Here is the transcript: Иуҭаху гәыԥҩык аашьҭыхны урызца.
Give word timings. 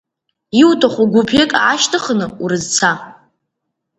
Иуҭаху 0.61 1.07
гәыԥҩык 1.13 1.51
аашьҭыхны 1.61 2.25
урызца. 2.43 2.91